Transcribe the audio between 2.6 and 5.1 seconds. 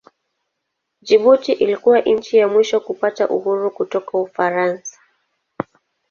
kupata uhuru kutoka Ufaransa.